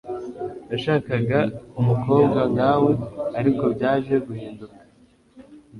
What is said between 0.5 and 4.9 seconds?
Nashakaga umukobwa nkawe ariko byaje guhinduka.